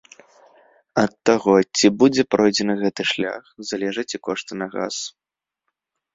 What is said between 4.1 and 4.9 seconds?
і кошты на